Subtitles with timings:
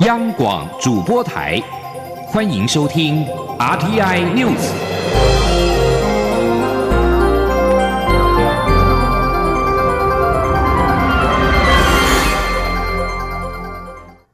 [0.00, 1.62] 央广主播台，
[2.26, 3.24] 欢迎收听
[3.60, 4.72] RTI News。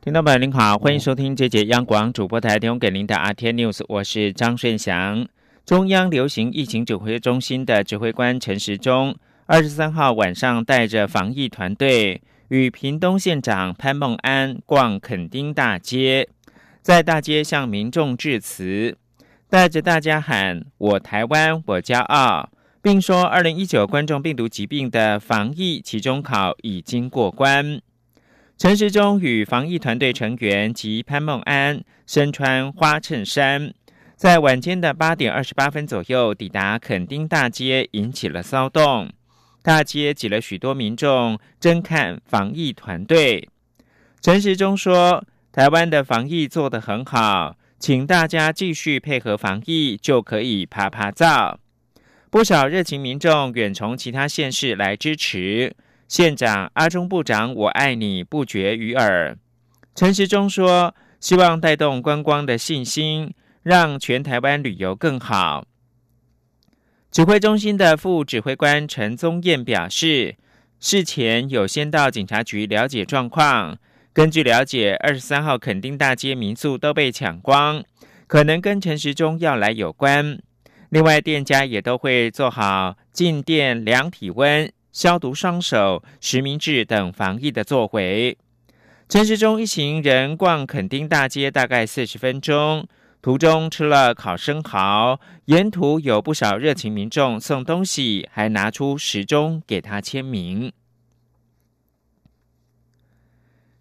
[0.01, 5.27] 听众朋友您好，欢迎收听这节央广主播台提供给您的 RTI News，我是张顺祥。
[5.67, 9.15] 中央流行疫情指挥中心的指挥官陈时中，
[9.45, 12.23] 二十三号晚上带着防疫团队。
[12.51, 16.29] 与屏东县长潘孟安逛垦丁大街，
[16.83, 18.97] 在大街向民众致辞，
[19.49, 22.51] 带着大家喊“我台湾，我骄傲”，
[22.83, 27.81] 并说二零一九冠状病毒疾病的防疫期中考已经过关。
[28.59, 33.73] 陈时中与防疫团队成员及潘孟安身穿花衬衫，
[34.17, 39.09] 在晚间的八点二十八分左右抵达垦丁大街，引起了骚动。
[39.63, 43.49] 大街挤了许多民众，争看防疫团队。
[44.21, 51.59] 陈时中说：“台湾的防疫做得很好，请大家继续配合防疫，就可以爬爬照。”
[52.31, 55.75] 不少热情民众远从其他县市来支持
[56.07, 59.37] 县长阿中部长，我爱你不绝于耳。
[59.95, 65.65] 陈时中说：“希望带动观光的信心，让全台湾旅游更好。”
[67.11, 70.37] 指挥中心的副指挥官陈宗彦表示，
[70.79, 73.77] 事前有先到警察局了解状况。
[74.13, 77.83] 根据了解，二十三号垦丁大街民宿都被抢光，
[78.29, 80.41] 可能跟陈时中要来有关。
[80.91, 88.39] 另外，店家也都会做好进店量体温、消毒双手、实名制等防疫的作为。
[89.09, 92.87] 陈时中一行人逛垦丁大街大概四十分钟。
[93.23, 100.73] 途中吃了烤生蚝，沿途有不少热情民众送东西，还拿出时钟给他签名。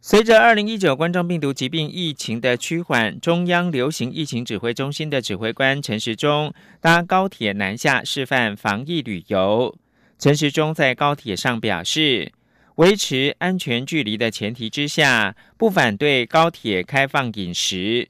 [0.01, 9.73] 随着二零一九冠状病毒疾病疫情的趋缓，中央流行疫情指挥中心的指挥官陈时中搭高铁南下示范防疫旅游。
[10.17, 12.33] 陈时中在高铁上表示，
[12.75, 18.09] 维持安全距离的前提之下，不反对高铁开放饮食。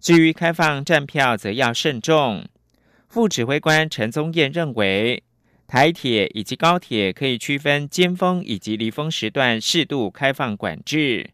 [0.00, 2.44] 至于开放站票，则要慎重。
[3.08, 5.22] 副指挥官陈宗彦认为，
[5.66, 11.30] 台铁以及高铁可以区分尖峰以及离峰时段适度开放管制。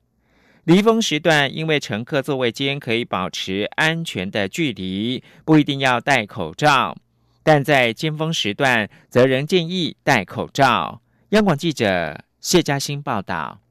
[0.65, 6.97] 离峰时段，因为乘客座位间可以保持安全的距离，不一定要戴口罩；
[7.43, 11.03] 但在尖峰时段，则仍建议戴口罩。
[11.31, 13.64] 央广记者谢嘉欣报道。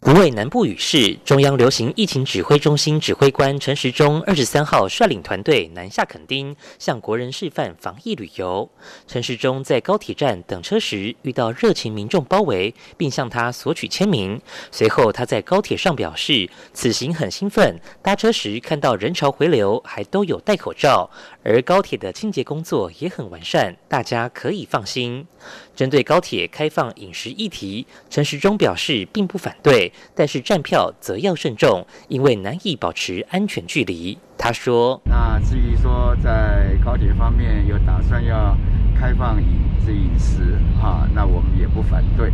[0.00, 8.70] 不畏南部雨势，中央流行疫情指挥中心指挥官陈时中二十三号率领团队南下垦丁，向国人示范防疫旅游。
[9.08, 14.40] 陈时中在高铁站等车时，遇到热情民众包围，并向他索取签名。
[14.70, 21.10] 随后，他在高铁上表示，此行很兴奋，搭车时看到人潮回流，还都有戴口罩，
[21.42, 25.26] 而高铁的清洁工作也很完善，大家可以放心。
[25.74, 34.18] 针对高铁开放饮食议题，陈时中表示并不反对，但是站票则要慎重，因为难以保持安全距离。
[34.36, 38.56] 他说：“那至于说在高铁方面有打算要
[38.98, 39.48] 开放饮
[39.84, 42.32] 这饮食，哈，那我们也不反对。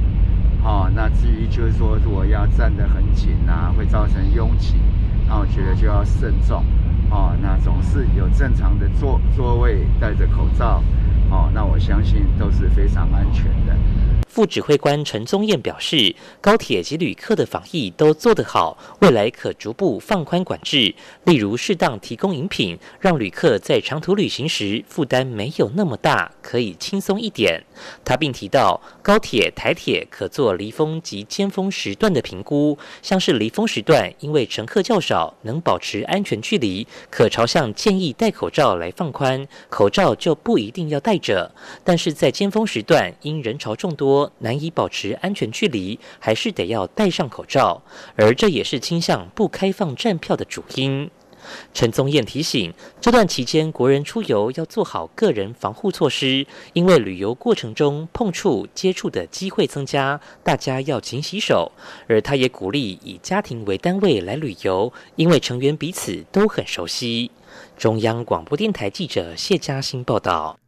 [0.62, 4.75] 好，那至于就是说如果要站得很紧啊，会造成拥挤，
[5.26, 6.65] 那我觉得就要慎重。
[7.10, 10.82] 哦，那总是有正常的座座位，戴着口罩。”
[11.31, 13.75] 哦，那我相信都是非常安全的。
[14.34, 27.62] 副指挥官陈宗彦表示，高铁及旅客的防疫都做得好，未来可逐步放宽管制，例如适当提供饮品，让旅客在长途旅行时负担没有那么大，可以轻松一点。
[28.05, 41.53] 他并提到，高铁、台铁可做离峰及尖峰时段的评估，像是离峰时段，因为乘客较少，能保持安全距离，可朝向建议戴口罩来放宽，口罩就不一定要戴着。
[41.84, 44.23] 但是在尖峰时段，因人潮众多。
[44.38, 47.82] 难以保持安全距离，还是得要戴上口罩，
[48.16, 51.10] 而这也是倾向不开放站票的主因。
[51.74, 52.72] 陈宗彦提醒，
[53.03, 61.70] 这段期间国人出游要做好个人防护措施，因为旅游过程中碰触接触的机会增加，大家要勤洗手。
[62.09, 67.30] 而他也鼓励以家庭为单位来旅游，因为成员彼此都很熟悉。
[67.77, 70.64] 中央广播电台记者谢嘉欣报道。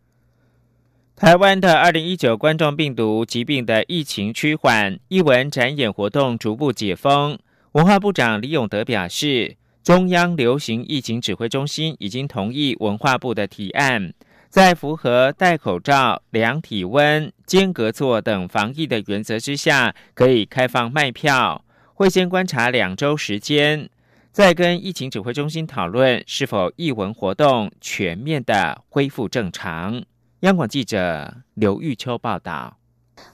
[1.16, 7.38] 台湾的二零一九冠状病毒疾病的疫情趋缓，艺文展演活动逐步解封。
[7.72, 14.12] 文化部长李永德表示，中央流行疫情指挥中心已经同意文化部的提案，
[14.50, 21.64] 在符合戴口罩、量体温、间隔座等防疫的原则之下，可以开放卖票。
[21.94, 23.88] 会先观察两周时间。
[24.32, 30.04] 再跟疫情指挥中心讨论是否艺文活动全面的恢复正常。
[30.46, 32.78] 央广记者刘玉秋报道。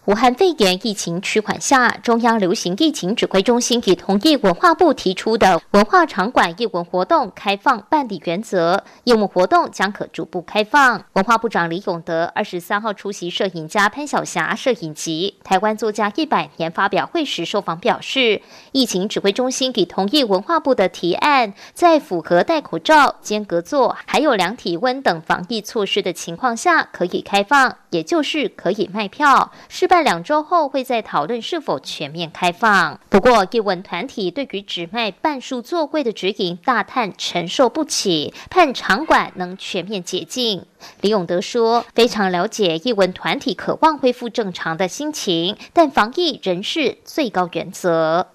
[0.07, 11.05] 武汉肺炎疫情趋缓下，中央流行疫情指挥中心已同意文化部提出的文化场馆艺文活动开放办理原则，业务活动将可逐步开放。
[11.13, 29.53] 文化部长李永德二十三号出席摄影家潘晓霞摄影集台湾作家一百年发表会时受访表示，疫情指挥中心已同意文化部的提案，在符合戴口罩、间隔座还有量体温等防疫措施的情况下，可以开放，也就是可以卖票。
[29.69, 32.99] 是办两周后，会再讨论是否全面开放。
[33.11, 40.65] 不过，叶文团体对于只卖半数座位的指引大叹承受不起，盼场馆能全面解禁。
[41.03, 48.27] 李永德说：“非常了解叶文团体渴望恢复正常的心情，但防疫仍是最高原则。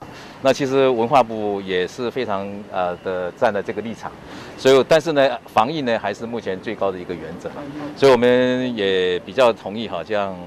[0.44, 4.12] 那其实文化部也是非常呃的站在这个立场，
[4.60, 7.50] 所以但是呢，防疫呢还是目前最高的一个原则，
[7.96, 10.38] 所以我们也比较同意哈像。”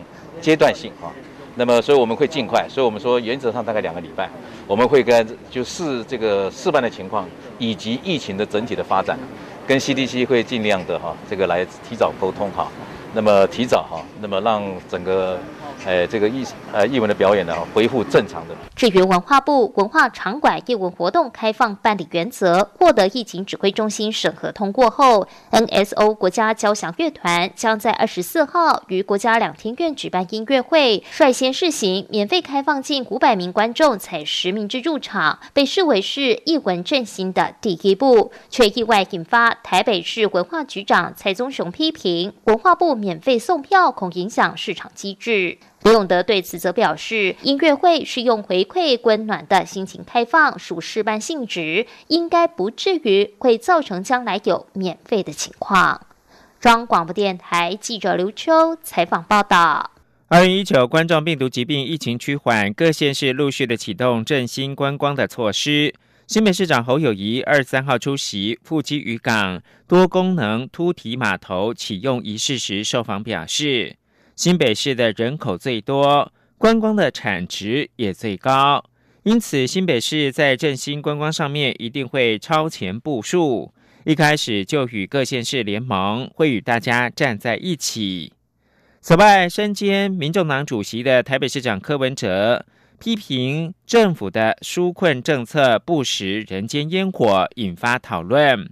[0.40, 1.08] 阶段性啊，
[1.56, 4.28] 那么所以我们会尽快，所以我们说原则上大概两个礼拜，
[4.66, 7.28] 我们会跟就视这个示范的情况
[7.58, 9.18] 以及疫情的整体的发展，
[9.66, 12.68] 跟 CDC 会尽量的哈这个来提早沟通哈，
[13.12, 15.38] 那么提早哈，那么让整个。
[15.86, 18.54] 呃，这个艺呃艺文的表演呢，恢复正常的。
[18.76, 45.58] 至于文化部文化场馆艺文活动开放办理原则获得疫情指挥中心审核通过后，NSO 国家交响乐团将在二十四号于国家两厅院举办音乐会，率先试行免费开放近五百名观众采实名制入场，被视为是艺文振兴的第一步，却意外引发台北市文化局长蔡宗雄批评文化部免费送票恐影响市场机制。
[45.82, 56.06] 李永德对此则表示，音乐会是用回馈温暖的心情开放，属示范性质，应该不至于会造成将来有免费的情况。
[56.60, 59.90] 中广播电台记者刘秋采访报道。
[60.28, 65.94] 二零一九冠状病毒疾病疫情趋缓，各县市陆续的启动振兴观光的措施。
[66.26, 73.96] 新北市长侯友谊二三号出席富基渔港多功能凸体码头启用仪式时受访表示。
[74.40, 78.82] 新北市的人口最多，观光的产值也最高，
[79.22, 83.74] 因此新北市在振兴观光上面一定会超前部署。
[84.04, 88.32] 一开始就与各县市联盟，会与大家站在一起。
[89.02, 92.64] 此外，身兼民众党主席的台北市长柯文哲
[92.98, 98.70] 批评政府的纾困政策不食人间烟火，引发讨论。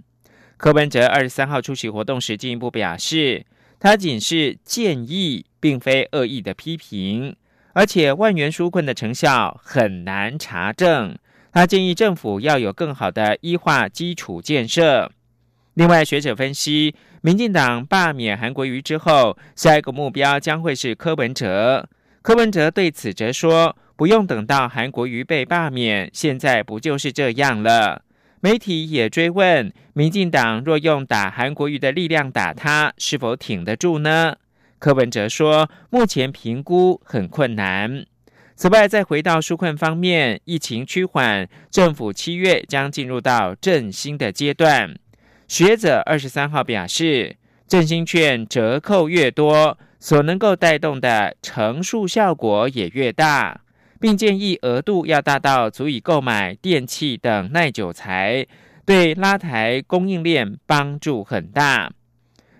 [0.57, 3.45] 柯文哲二十三号出席活动时进一步表示。
[3.79, 7.35] 他仅是建议，并非恶意的批评，
[7.73, 11.17] 而且万元纾困的成效很难查证。
[11.51, 15.11] 他建议政府要有更好的医化基础建设。
[15.75, 21.87] 另外，学者分析，民进党罢免韩国瑜之后，下一个目标将会是柯文哲。
[22.21, 28.03] 柯文哲对此则说：“不用等到韩国瑜被罢免，现在不就是这样了？”
[28.41, 34.37] 媒体也追问，民进党若用打韩国瑜的力量打他，是否挺得住呢？
[34.77, 38.05] 柯文哲说，目前评估很困难。
[38.55, 44.95] 此外，再回到纾困方面，疫情趋缓，政府七月将进入到振兴的阶段。
[45.49, 47.35] 学者二十三号表示，
[47.67, 53.61] 振兴券折扣越多，所能够带动的乘数效果也越大。
[53.99, 58.47] 并建议额度要大到足以购买电器等耐久材，
[58.85, 61.91] 对拉抬供应链帮助很大。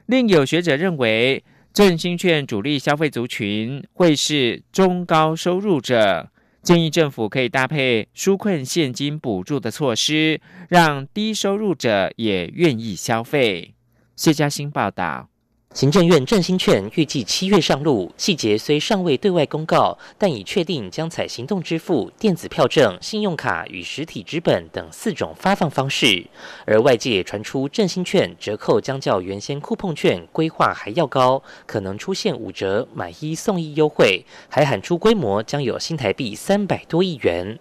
[0.05, 1.43] 另有学者认为，
[1.73, 6.29] 振兴券主力消费族群会是中高收入者，
[6.61, 13.73] 建议政府可以搭配纾困现金补助的措施，让低收入者也愿意消费。
[14.15, 15.29] 谢嘉欣报道。
[15.75, 26.25] 行政院振兴券预计七月上路，细节虽尚未对外公告，但已确定将采行动支付、电子票证、信用卡与实体纸本等四种发放方式。
[26.65, 37.59] 而外界传出振兴券折扣将较原先酷碰券规划还要高，可能出现五折买一送一优惠，还喊出规模将有新台币三百多亿元。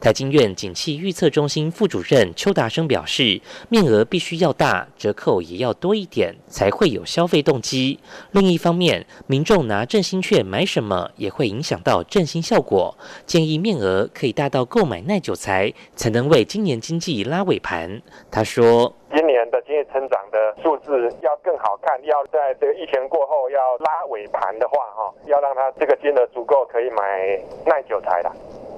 [0.00, 7.98] 台经院景气预测中心副主任邱达生表示，面额必须要大，折扣也要多一点，才会有消费动机。
[8.32, 12.96] 另一方面，民众拿振兴券买什么，也会影响到振兴效果。
[13.26, 18.00] 建议面额可以大到购买耐久材，才能为今年经济拉尾盘。
[18.30, 28.30] 他说，今年的经济成长的数字要更好看，要在这个疫情过后要拉尾盘的话，哈，要让它这个金额足够可以买耐久材的。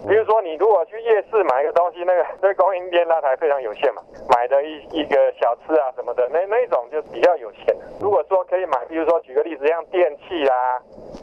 [0.06, 7.74] 比如说，你如果去夜市买一个东西，那个那供应链那台非常有限嘛，买的一一个小吃啊什么的，那那种就比较有限。
[8.00, 10.78] 如果说可以买，比如说举个例子，像电器啊，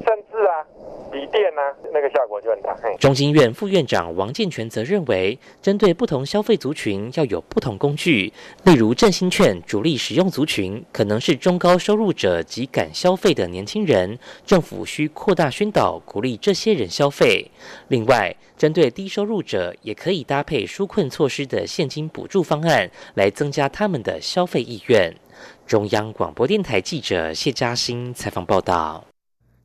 [0.05, 0.65] 甚至啊，
[1.09, 2.75] 笔电啊，那个效果就很大。
[2.99, 8.33] 中心院副院长王建全则认为，针对不同消费族群要有不同工具，
[8.65, 17.49] 例如振兴券主力使用族群可能是中高收入者及敢消费的年轻人，政府需扩大宣导，鼓励这些人消费。
[17.87, 25.15] 另外，针对低收入者，也可以搭配纾困措施的现金补助方案，来增加他们的消费意愿。
[25.65, 29.05] 中央广播电台记者谢嘉欣采访报道。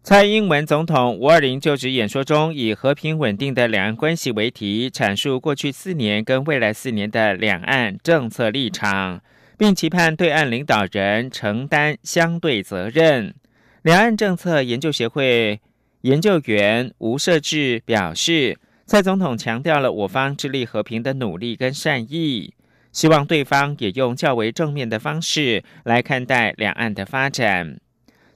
[0.02, 9.20] 蔡英文总统五二零就职演说中，以和平稳定的两岸关系为题，阐述过去四年跟未来四年的两岸政策立场，
[9.58, 13.34] 并期盼对岸领导人承担相对责任。
[13.82, 15.60] 两岸政策研究协会
[16.02, 18.56] 研究员吴设志表示。
[18.88, 22.54] 蔡总统强调了我方致力和平的努力跟善意，
[22.90, 27.78] 希望对方也用较为正面的方式来看待两岸的发展。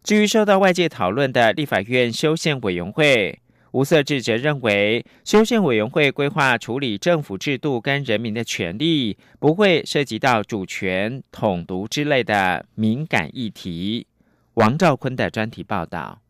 [0.04, 3.40] 至于受到外界讨论的立法院修宪委员会，
[3.70, 14.06] 吴色智则认为，修宪委员会规划处理政府制度跟人民的权利，不会涉及到主权、统独之类的敏感议题。
[14.54, 16.21] 王兆坤的专题报道。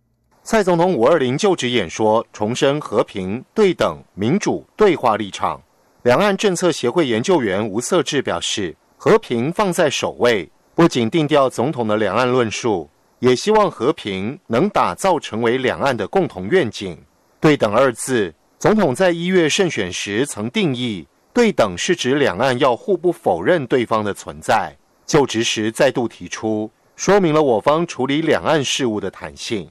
[0.44, 5.62] 蔡总统五二零就职演说重申和平、对等、民主对话立场。
[6.02, 16.98] 两岸政策协会研究员吴色志表示，和平放在首位，不仅定调总统的两岸论述，也希望和平能打造成为两岸的共同愿景。
[17.38, 24.76] 对等二字，总统在一月胜选时曾定义，对等是指两岸要互不否认对方的存在。
[25.06, 29.70] 就职时再度提出，说明了我方处理两岸事务的弹性。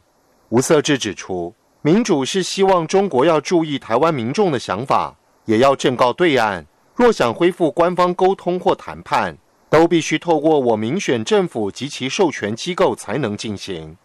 [0.51, 5.15] 吴色志指出，民主是希望中国要注意台湾民众的想法，
[5.45, 9.37] 也要正告对岸，若想恢复官方沟通或谈判，
[9.69, 13.95] 都必须透过我民选政府及其授权机构才能进行。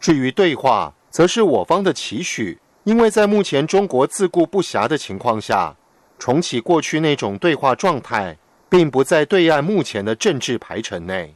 [0.00, 5.76] 至于对话，则是我方的期许，因为在目前中国自顾不暇的情况下，
[6.18, 8.38] 重启过去那种对话状态，
[8.70, 11.34] 并不在对岸目前的政治排程内。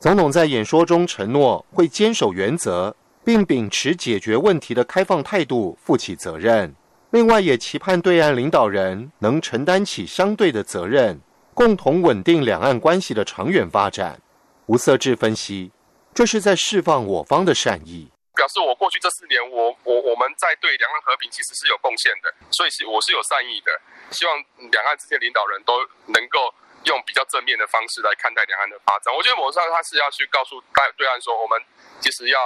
[0.00, 2.96] 总统在演说中承诺会坚守原则。
[3.24, 6.74] 并秉持解决问题的开放态度，负起责任。
[7.10, 11.20] 另外，也期盼对岸领导人能承担起相对的责任，
[11.54, 14.18] 共同稳定两岸关系的长远发展。
[14.66, 15.70] 吴色志分析，
[16.14, 23.70] 这是在释放我方的善意，表示我过去这四年，我我我们在对两岸和平其实是有贡献的，所以是我是有善意的，
[24.10, 24.34] 希望
[24.72, 26.48] 两岸这些领导人都能够
[26.84, 29.14] 用比较正面的方式来看待两岸的发展。
[29.14, 31.60] 我觉得某种上他是要去告诉大对岸说，我们
[32.00, 32.40] 其实要。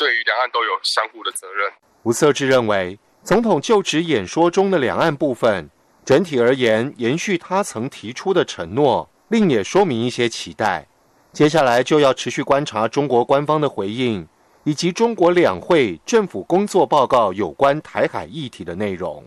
[0.00, 1.70] 对于两岸都有相互的责任。
[2.04, 5.68] 吴色志认为，总统就职演说中的两岸部分，
[6.06, 10.88] 整体而言延续他曾提出的承诺，另也说明一些期待。
[11.34, 14.26] 接下来就要持续观察中国官方的回应，
[14.64, 19.22] 以及中国两会政府工作报告有关台海议题的内容。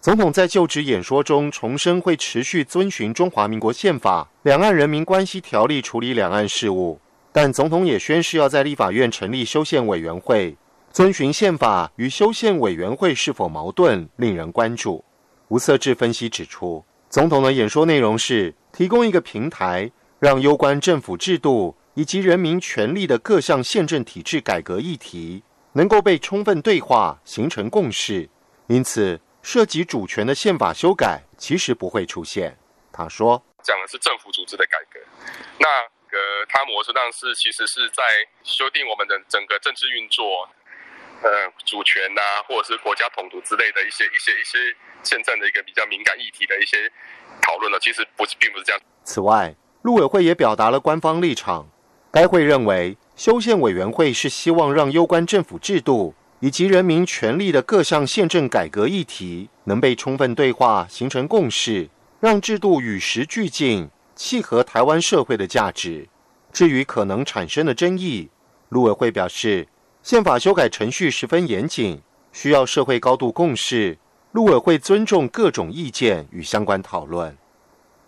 [0.00, 6.98] 总统在就职演说中重申，会持续遵循中华民国宪法、两岸人民关系条例处理两岸事务。
[7.32, 10.56] 但总统也宣誓要在立法院成立修宪委员会，
[10.92, 15.02] 遵循宪法与修宪委员会是否矛盾，令人关注。
[15.48, 28.28] 吴色志分析指出，总统的演说内容是提供一个平台，让攸关政府制度以及人民权利的各项宪政体制改革议题能够被充分对话，形成共识。
[28.66, 32.56] 因此，涉及主权的宪法修改其实不会出现。
[32.92, 35.00] 他说：“讲的是政府组织的改革。”
[35.58, 35.66] 那
[36.12, 38.04] 呃，他模式上是其实是在
[38.44, 40.46] 修订我们的整个政治运作，
[41.22, 44.58] 呃，主权呐，或者是国家统独之类的一些一些一些
[45.02, 46.92] 宪政的一个比较敏感议题的一些
[47.40, 47.80] 讨论了。
[47.80, 48.80] 其实不是，并不是这样。
[49.04, 51.68] 此外，陆委会也表达了官方立场。
[52.12, 61.88] 该会认为，修宪委员会是希望让攸关政府制度以及人民权利的各项宪政改革议题能被充分对话，形成共识，
[62.20, 63.88] 让制度与时俱进。
[64.14, 66.08] 契合台湾社会的价值。
[66.52, 68.28] 至于可能产生的争议，
[68.68, 69.66] 陆委会表示，
[70.02, 72.00] 宪法修改程序十分严谨，
[72.32, 73.98] 需要社会高度共识。
[74.32, 77.36] 陆委会尊重各种意见与相关讨论。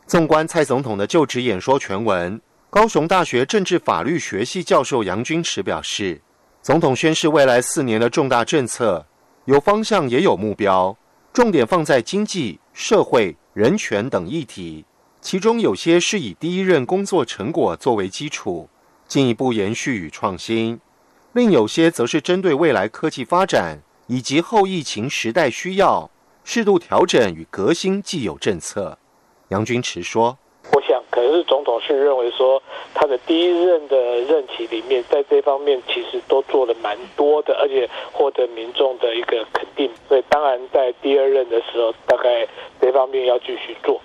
[0.07, 6.21] 纵观蔡总统的就职演说全文，高雄大学政治法律学系教授杨君池表示，
[6.63, 9.07] 总统宣示未来四年的重大政策
[9.45, 10.97] 有方向也有目标，
[11.33, 14.85] 重点放在经济、社会、人权等议题。
[15.25, 18.69] 其中有些是以第一任工作成果作为基础，
[19.09, 20.77] 进一步延续与创新；
[21.33, 26.11] 另有些则是针对未来科技发展以及后疫情时代需要，
[26.45, 28.99] 适度调整与革新既有政策。
[29.49, 30.37] 杨军池说
[30.75, 32.63] ：“我想，可能是总统是认为说，
[32.93, 39.91] 他的第一任的任期里面，在这方面其实都做了蛮多的，而且获得民众的一个肯定。
[40.07, 42.47] 所以，当然在第二任的时候，大概
[42.79, 43.99] 这方面要继续做。”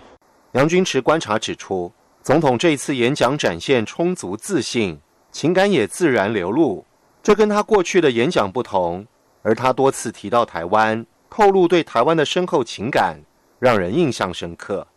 [0.53, 1.91] 杨君池观察指出，
[2.24, 5.00] 总统这一次演讲展现充足自信，
[5.32, 6.84] 情感也自然流露，
[7.22, 9.06] 这跟他过去的演讲不同。
[9.44, 13.20] 而他多次提到台湾，透露对台湾的深厚情感，
[13.60, 14.88] 让人印象深刻。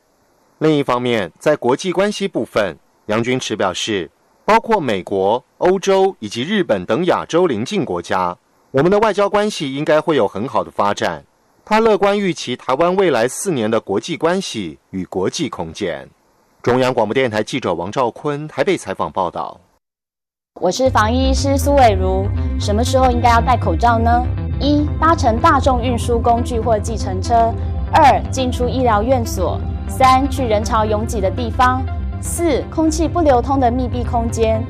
[0.59, 4.11] 另一方面，在国际关系部分，杨君池表示，
[4.47, 8.37] 包括美国、欧洲以及日本等亚洲邻近国家，
[8.71, 11.25] 我们的外交关系应该会有很好的发展。
[11.65, 16.09] 他乐观预期台湾未来四年的国际关系与国际空间。
[16.61, 19.61] 中央广播电台记者王兆坤台北采访报道。
[20.61, 22.27] 我是防疫医师苏伟如。
[22.59, 24.27] 什么时候应该要戴口罩呢？
[24.61, 27.55] 一、搭乘大众运输工具或计程车；
[27.93, 29.57] 二、进出医疗院所；
[29.89, 31.81] 三、去人潮拥挤的地方；
[32.21, 34.61] 四、空气不流通的密闭空间。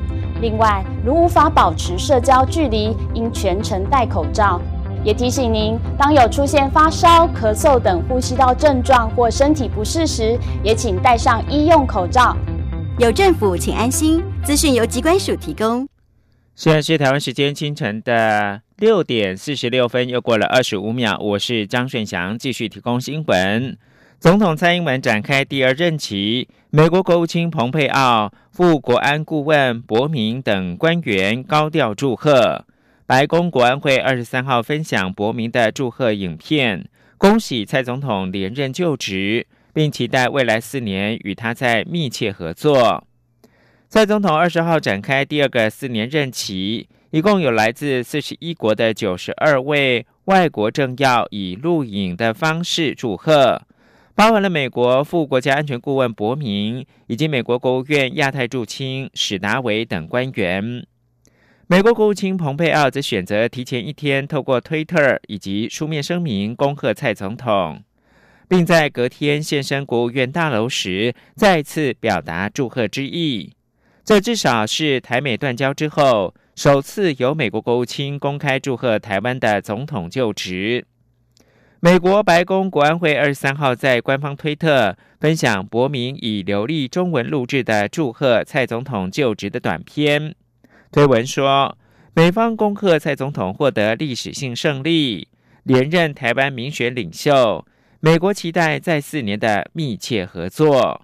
[0.41, 4.61] 另外，如无法保持社交距离，应全程戴口罩。
[5.03, 12.37] 也提醒您，当有出现发烧、咳嗽等呼吸道症状或身体不适时，也请戴上医用口罩。
[12.97, 14.23] 有政府，请安心。
[14.45, 15.85] 资讯由机关署提供。
[16.55, 21.17] 现在是台湾时间清晨的六点四十六分，又过了二十五秒。
[21.19, 23.77] 我是张顺祥，继续提供新闻。
[24.19, 32.63] 总统蔡英文展开第二任期，美国国务卿蓬佩奥、副国安顾问博明等官员高调祝贺。
[33.13, 36.89] 白宫国安会二十三号分享博明的祝贺影片，
[37.19, 43.05] 恭喜蔡总统连任就职，并期待未来四年与他在密切合作。
[43.87, 53.61] 蔡总统二十号展开第二个四年任期，一共有来自四十一国的九十二位外国政要以录影的方式祝贺，
[54.15, 60.87] 包含了美国副国家安全顾问博明以及美国国务院亚太驻青史达维等官员。
[61.73, 67.81] 美国国务卿蓬佩奥则选择提前一天，透过推特以及书面声明恭贺蔡总统，
[68.47, 73.53] 并在隔天现身国务院大楼时，再次表达祝贺之意。
[74.05, 80.85] 这至少是台美断交之后，首次由美国国务卿公开祝贺台湾的总统就职。
[81.79, 90.35] 美国白宫国安会二十三号在官方推特分享博明以流利中文录制的祝贺蔡总统就职的短片。
[90.93, 91.75] 推文说，
[92.13, 95.27] 美方恭贺蔡总统获得历史性胜利，
[95.63, 97.65] 连任台湾民选领袖。
[97.99, 101.01] 美国期待在四年的密切合作。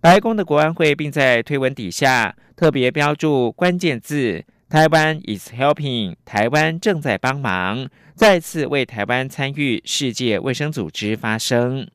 [0.00, 11.88] 白宫的国安会并在推文底下特别标注关键字“台湾 is helping”，台湾正在帮忙，再次为台湾参与世界卫生组织发声。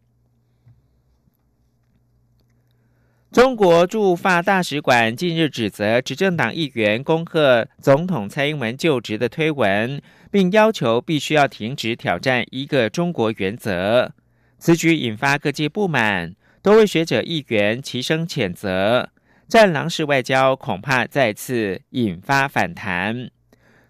[3.33, 14.11] 中国驻法大使馆近日指责执政党议员恭贺总统蔡英文就职的推文，并要求必须要停止挑战一个中国原则。
[14.59, 19.09] 此举引发各界不满，多位学者议员齐声谴责，
[19.47, 23.31] 战狼式外交恐怕再次引发反弹。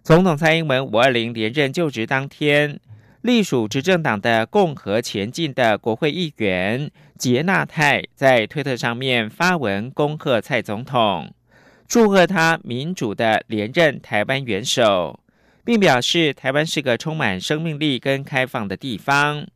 [0.02, 2.80] 总统蔡英文五二零连任就职当天。
[3.24, 11.32] 隶属执政党的共和前进的国会议员杰纳泰在推特上面发文恭贺蔡总统，
[11.88, 15.20] 祝贺他民主的连任台湾元首，
[15.64, 19.46] 并表示台湾是个充满生命力跟开放的地方。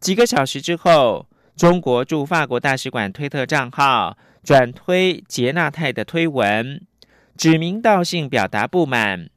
[0.00, 6.84] 几个小时之后，中国驻法国大使馆推特账号转推杰纳泰的推文，
[7.36, 9.30] 指名道姓表达不满。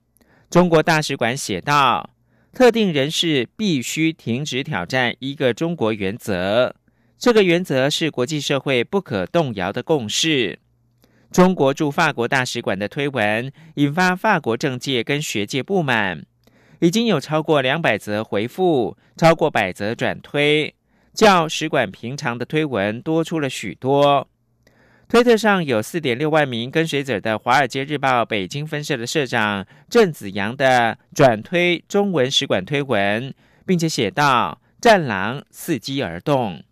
[0.50, 2.11] 中国大使馆写道。
[2.54, 6.76] 特定人士必须停止挑战一个中国原则，
[7.18, 10.60] 这个原则是国际社会不可动摇的共识。
[11.32, 16.26] 中国驻法国大使馆的推文引发法国政界跟学界不满，
[16.82, 20.76] 已经有超过两百则回复，超过百则转推，
[21.14, 24.28] 较使馆平常的推文多出了许多。
[25.12, 33.34] 推特上有四点六万名跟随者的《华尔街日报》北京分社的社长郑子阳的转推中文使馆推文，
[33.66, 36.64] 并且写道：“战狼伺机而动。”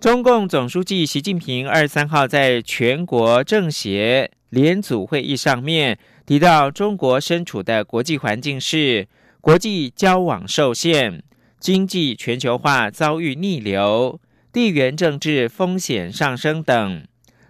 [0.00, 9.06] 中共总书记习近平二十三号在全国政协联组会议上面提到，中国身处的国际环境是
[9.42, 11.22] 国际交往受限，
[11.60, 14.18] 经济全球化遭遇逆流。
[14.54, 17.04] 地缘政治风险上升等，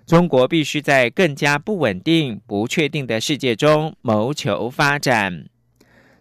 [0.06, 5.44] 中国必须在更加不稳定、不确定的世界中谋求发展。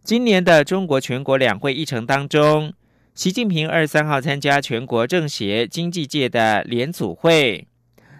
[0.04, 2.74] 今年的中国全国两会议程当中，
[3.15, 7.65] 习近平二十三号参加全国政协经济界的联组会，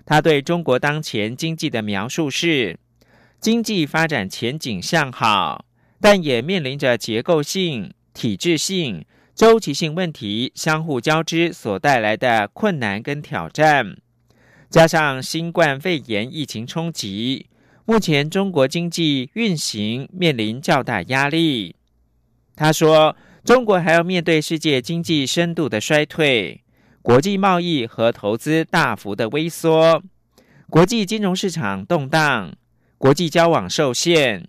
[0.06, 2.80] 他对中国当前经济的描述是：
[3.42, 5.66] 经济发展前景向好，
[6.00, 9.04] 但也面临着结构性、体制性。
[9.36, 13.98] 周期性问题相互交织所带来的困难跟挑战，
[14.70, 17.48] 加上新冠肺炎疫情冲击，
[17.86, 21.76] 目前中国经济运行面临较大压力。
[22.56, 26.62] 他说，中国还要面对世界经济深度的衰退，
[27.02, 30.04] 国际贸易和投资大幅的萎缩，
[30.70, 32.54] 国际金融市场动荡，
[33.00, 34.48] 国际交往受限，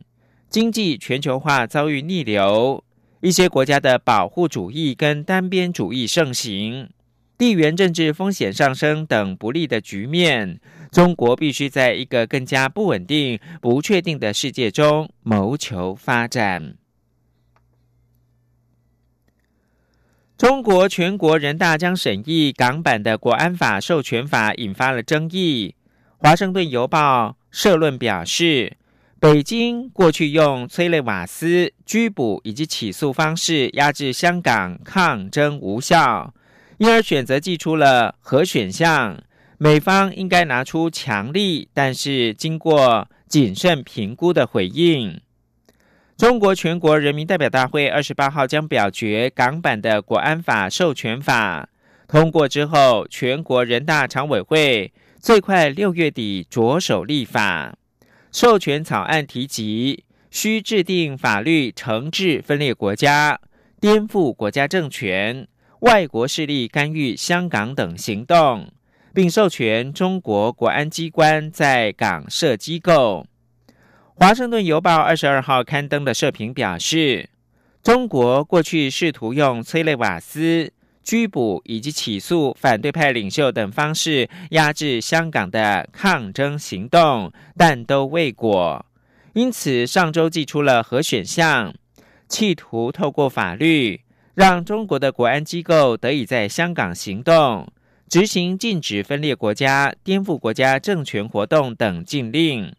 [0.50, 2.84] 经济全球化遭遇逆流。
[3.24, 6.90] 一些国家的保护主义跟单边主义盛行，
[7.38, 10.60] 地缘政治风险上升等不利的局面，
[10.92, 16.74] 中国必须在一个更加不稳定、不确定的世界中谋求发展。
[20.36, 25.74] 中国全国人大将审议港版的国安法授权法，引发了争议。
[26.18, 28.76] 华盛顿邮报社论表示。
[29.24, 36.34] 北京过去用催泪瓦斯、拘捕以及起诉方式压制香港抗争无效，
[36.76, 39.18] 因而选择寄出了核选项。
[39.56, 45.18] 美方应该拿出强力但是经过谨慎评估的回应。
[46.18, 51.70] 中国全国人民代表大会二十八号将表决港版的国安法授权法
[52.06, 57.74] 通过之后，全国人大常委会最快六月底着手立法。
[58.34, 63.38] 授权草案提及，需制定法律惩治分裂国家、
[63.80, 65.46] 颠覆国家政权、
[65.82, 68.72] 外国势力干预香港等行动，
[69.14, 73.24] 并授权中国国安机关在港设机构。
[74.16, 77.30] 华盛顿邮报二十二号刊登的社评表示，
[77.84, 80.72] 中国过去试图用催泪瓦斯。
[81.04, 88.84] 拘捕以及起诉反对派领袖等方式压制香港的抗争行动，但都未果。
[89.34, 91.74] 因此，上周寄出了核选项，
[92.28, 94.00] 企图透过法律
[94.34, 97.70] 让中国的国安机构得以在香港行动，
[98.08, 102.72] 执行禁止分裂国家、颠覆国家政权活动等禁令。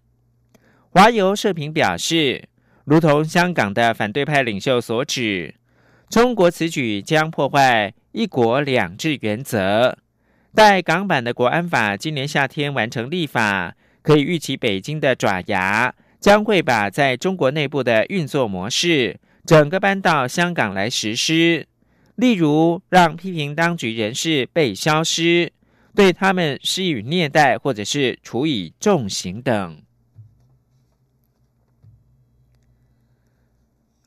[0.89, 2.47] 华邮社评表示，
[2.85, 5.53] 如同香港的反对派领袖所指，
[6.09, 7.93] 中国此举将破坏。
[8.15, 9.97] 一国两制原则，
[10.53, 21.67] 待港版的国安法今年夏天完成立法，可以预期北京的爪牙将会把在中国内部的运作模式整个搬到香港来实施。
[22.15, 25.51] 例如，让批评当局人士被消失，
[25.93, 29.81] 对他们施以虐待，或者是处以重刑等。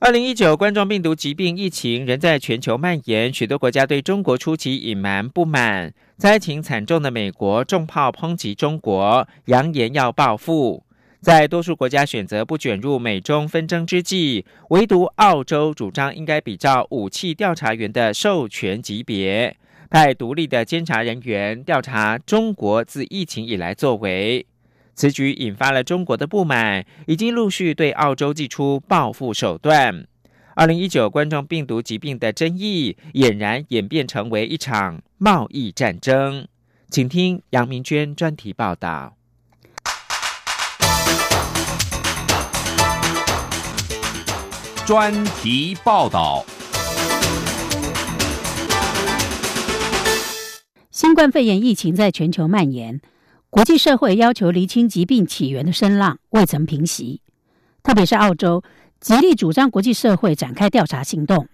[0.00, 10.84] 二零一九冠状病毒疾病疫情仍在全球蔓延，许多国家对中国出其隐瞒不满，灾情惨重的美国重炮抨击中国，扬言要报复。
[11.20, 19.56] 在多数国家选择不卷入美中纷争之际，唯独澳洲主张应该比照武器调查员的授权级别，
[19.90, 24.46] 派独立的监察人员调查中国自疫情以来作为。
[24.98, 30.08] 此举引发了中国的不满，已经陆续对澳洲祭出报复手段。
[30.56, 36.48] 二零一九冠状病毒疾病的争议俨然演变成为一场贸易战争。
[36.90, 39.14] 请听杨明娟专题报道。
[44.84, 46.44] 专题报道。
[50.90, 53.00] 新冠肺炎疫情在全球蔓延。
[53.50, 57.22] 国际社会要求厘清疾病起源的声浪未曾平息，
[57.82, 58.62] 特别是澳洲
[59.00, 61.48] 极力主张国际社会展开调查行动，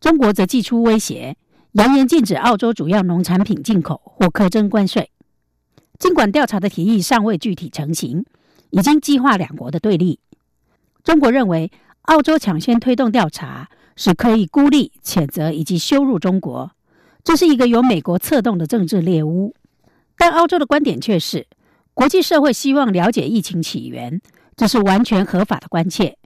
[0.00, 1.38] 中国则祭出威胁，
[1.72, 5.10] 扬言禁止澳洲主要农产品进口或苛征关税。
[5.98, 8.26] 尽管调查的提议尚未具体成型，
[8.68, 10.20] 已经激化两国的对立。
[11.02, 11.72] 中国认为
[12.02, 16.70] 澳洲抢先推动调查是可以孤立、谴责以及羞辱中国，
[17.24, 19.54] 这是一个由美国策动的政治猎巫。
[20.20, 21.46] 但澳洲的观点却是，
[21.94, 24.20] 国际社会希望了解疫情起源，
[24.54, 26.18] 这是完全合法的关切。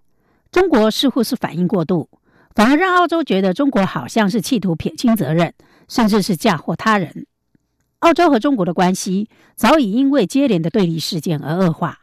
[0.50, 2.08] 中国似乎是反应过度，
[2.56, 5.54] 反而让澳洲觉得中国好像是企图撇清责任，
[5.88, 7.28] 甚至是嫁祸他人。
[8.00, 12.00] 澳洲和中国的关系早已因为接连的对立事件而恶化，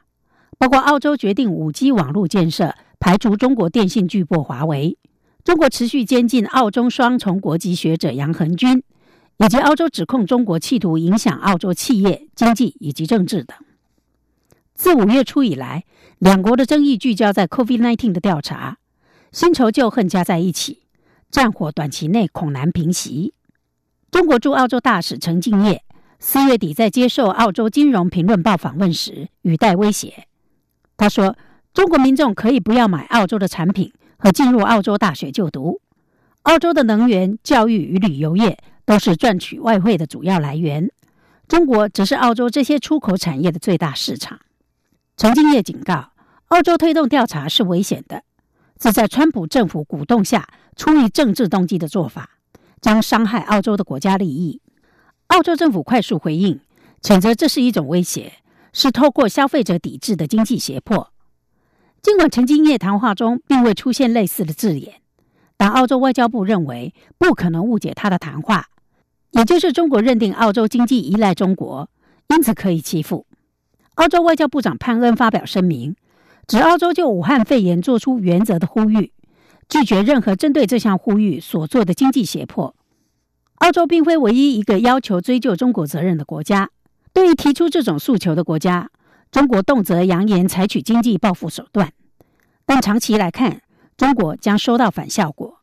[0.57, 4.97] 包括澳洲决定五 G 网络建设排除中国电信巨擘华为，
[5.43, 8.81] 中国持续监禁澳中双重国籍学者杨恒军。
[9.43, 13.57] 以及澳洲指控中国企图影响澳洲企业、经济以及政治等。
[14.75, 15.83] 自五月初以来，
[16.19, 18.77] 两国的争议聚焦在 COVID-19 的调查。
[19.31, 20.83] 新仇旧恨加在一起，
[21.31, 23.33] 战火短期内恐难平息。
[24.11, 25.83] 中国驻澳洲大使陈敬业
[26.19, 30.27] 四月底在接受澳洲金融评论报访问时，语带威胁。
[30.97, 31.35] 他说
[31.73, 35.81] ：“中国民众可以不要买澳洲的产品和进入澳洲大学就读。
[36.43, 40.91] 澳洲的能源、教育与旅游业都是赚取外汇的主要来源。
[41.47, 44.39] 中国则是澳洲这些出口产业的最大市场。”
[45.17, 46.11] 陈敬业警告，
[46.47, 48.23] 澳洲推动调查是危险的，
[48.81, 52.37] 是在川普政府鼓动下出于政治动机的做法，
[52.79, 54.61] 将伤害澳洲的国家利益。
[55.27, 56.59] 澳洲政府快速回应，
[57.01, 58.33] 谴责这是一种威胁，
[58.73, 61.11] 是透过消费者抵制的经济胁迫。
[62.01, 65.00] 尽管陈敬业谈话中并未出现类似的字眼，
[65.61, 68.65] 但澳洲外交部认为不可能误解他的谈话，
[69.29, 71.87] 也就是中国认定澳洲经济依赖中国，
[72.29, 73.27] 因此可以欺负。
[73.93, 75.95] 澳洲外交部长潘恩发表声明，
[76.47, 79.11] 指澳洲就武汉肺炎做出原则的呼吁，
[79.69, 82.73] 拒绝任何针对这项呼吁所做的经济胁迫。
[83.57, 86.71] 澳洲并非唯一一个要求追究中国责任的国家。
[87.13, 88.89] 对于提出这种诉求的国家，
[89.29, 91.91] 中国动辄扬言采取经济报复手段，
[92.65, 93.61] 但长期来看，
[93.97, 95.59] 中国将收到反效果。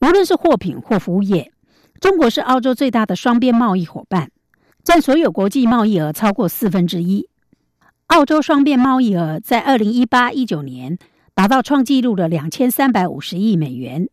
[0.00, 1.52] 无论是货品或服务业，
[2.00, 4.30] 中国是澳洲最大的双边贸易伙伴，
[4.82, 7.28] 占所有国际贸易额超过四分之一。
[8.06, 10.98] 澳洲双边贸易额在二零一八一九年
[11.34, 14.08] 达到创纪录的两千三百五十亿美元，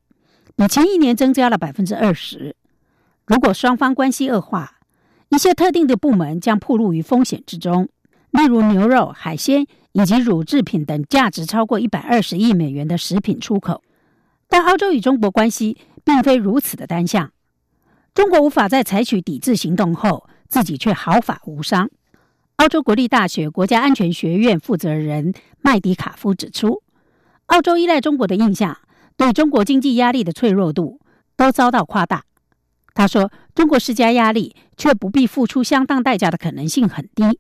[0.56, 2.56] 比前一年增加了百分之二十。
[3.26, 4.80] 如果双方关系恶化，
[5.30, 7.90] 一些特定的部门将暴露于风险之中，
[8.32, 9.66] 例如牛肉、海鲜
[9.98, 13.82] 以及乳制品等价值超过一百二十亿美元的食品出口。
[14.48, 17.32] 但澳洲与中国关系并非如此的单向，
[18.14, 21.90] 中国无法在采取抵制行动后，自己却毫发无伤。
[22.58, 26.84] 澳洲国立大学国家安全学院负责人麦迪卡夫指出，
[27.48, 28.78] 澳洲依赖中国的印象
[29.16, 31.02] 对中国经济压力的脆弱度
[31.36, 32.24] 都遭到夸大。
[32.94, 37.40] 他说：“中国施加压力却不必付出相当代价的可能性很低。”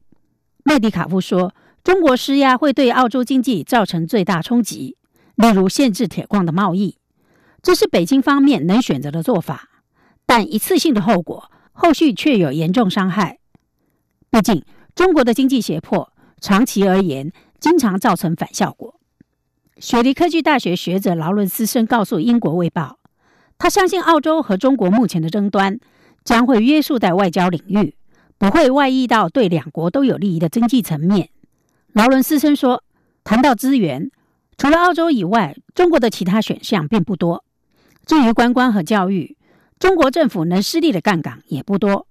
[0.64, 1.54] 麦迪卡夫说
[1.88, 4.98] ：“中国施压会对澳洲经济造成最大冲击，
[5.36, 6.98] 例如限制铁矿的贸易，
[7.62, 9.70] 这是北京方面能选择的做法，
[10.26, 13.40] 但一次性的后果后续却有严重伤害。
[14.30, 19.00] 毕竟。”中国的经济胁迫，长期而言经常造成反效果。
[19.78, 23.00] 雪梨科技大学学者劳伦斯森告诉英国卫报，
[23.58, 25.80] 他相信澳洲和中国目前的争端
[26.26, 27.96] 将会约束在外交领域，
[28.38, 31.30] 不会外溢到对两国都有利益的经济层面。
[31.98, 32.84] 劳伦斯森说
[33.26, 34.12] ：“谈到资源，
[34.56, 37.44] 除了澳洲以外，中国的其他选项并不多。
[38.06, 39.36] 至于观光和教育，
[39.80, 42.06] 中国政府能施力的杠杆也不多。”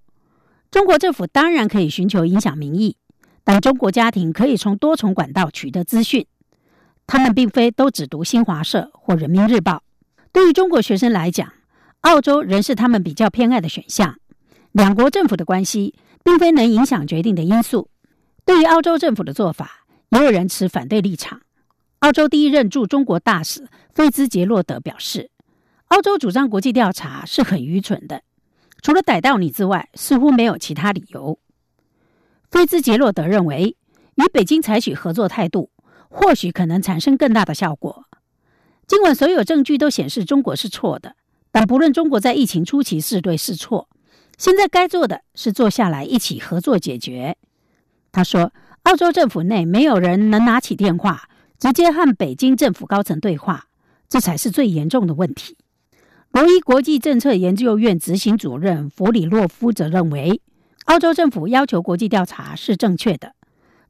[0.69, 2.97] 中国政府当然可以寻求影响民意，
[3.45, 6.27] 但中国家庭可以从多重管道取得资讯。
[7.07, 9.83] 他们并非都只读新华社或人民日报。
[10.33, 11.53] 对于中国学生来讲，
[12.01, 14.19] 澳洲仍是他们比较偏爱的选项。
[14.73, 15.95] 两国政府的关系
[16.25, 17.89] 并非能影响决定的因素。
[18.47, 21.41] 对于澳洲政府的做法，也有人持反对立场。
[21.99, 25.29] 澳洲第一任驻中国大使费兹杰洛德表示
[25.89, 28.21] ：“澳洲主张国际调查是很愚蠢的。”
[28.81, 31.37] 除了逮到你之外，似乎没有其他理由。
[32.49, 33.75] 菲兹杰洛德认为，
[34.15, 35.69] 与北京采取合作态度，
[36.07, 38.05] 或许可能产生更大的效果。
[38.87, 41.17] 尽管所有证据都显示中国是错的，
[41.51, 43.89] 但不论中国在疫情初期是对是错，
[44.37, 47.35] 现在该做的是坐下来一起合作解决。
[48.17, 48.51] 他说
[48.81, 53.65] ：“澳洲政府内没有人能拿起电话直接和北京政府高层对话，
[54.09, 55.55] 这才是最严重的问题。”
[56.33, 60.41] 罗伊国际政策研究院执行主任弗里洛夫则认为，
[60.85, 63.35] 澳洲政府要求国际调查是正确的，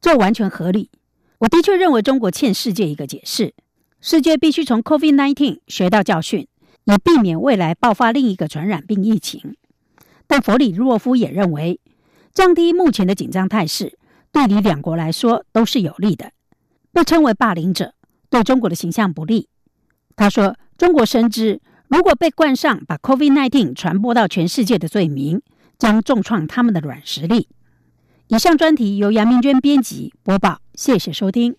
[0.01, 0.91] 这完全合理。
[1.37, 3.53] 我的确认为中国欠世界一个解释，
[4.01, 6.45] 世界必须从 COVID-19 学到教训，
[6.83, 9.55] 以避免未来爆发另一个传染病疫情。
[10.27, 11.79] 但弗里洛夫也认为，
[12.33, 13.97] 降低目前的紧张态势，
[14.31, 16.31] 对你两国来说都是有利的。
[16.91, 17.93] 被称为霸凌者，
[18.29, 19.49] 对中国的形象不利。
[20.15, 25.41] 他说：“中国深知。”如果被冠上把 COVID-19 传播到全世界的罪名，
[25.77, 27.47] 将重创他们的软实力。
[28.27, 31.55] 以上专题由杨明娟编辑播报，谢谢收听。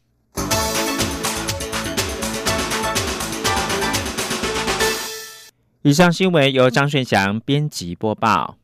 [5.80, 8.58] 以上新闻由张顺祥编辑播报。